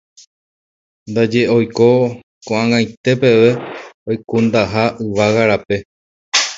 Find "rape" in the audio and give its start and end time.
5.49-5.77